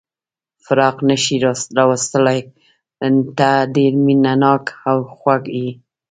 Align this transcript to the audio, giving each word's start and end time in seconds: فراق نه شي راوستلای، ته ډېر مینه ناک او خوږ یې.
فراق 0.65 0.97
نه 1.09 1.15
شي 1.23 1.35
راوستلای، 1.79 2.39
ته 3.37 3.49
ډېر 3.75 3.93
مینه 4.05 4.33
ناک 4.43 4.65
او 4.89 4.97
خوږ 5.17 5.43
یې. 5.57 5.69